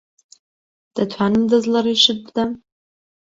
دەتوانم 0.95 1.43
دەست 1.51 1.67
لە 1.73 1.79
ڕیشت 1.85 2.17
بدەم؟ 2.25 2.51